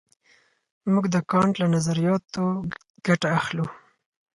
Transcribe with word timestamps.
موږ 0.91 1.05
د 1.13 1.15
کانټ 1.31 1.53
له 1.61 1.67
نظریاتو 1.75 2.45
ګټه 3.05 3.27
اخلو. 3.39 3.65